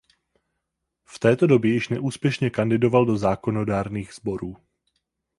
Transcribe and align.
V 1.05 1.19
této 1.19 1.47
době 1.47 1.71
již 1.73 1.89
neúspěšně 1.89 2.49
kandidoval 2.49 3.05
do 3.05 3.17
zákonodárných 3.17 4.13
sborů. 4.13 4.55